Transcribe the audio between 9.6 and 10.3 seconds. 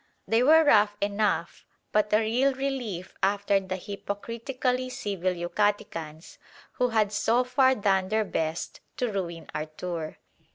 tour.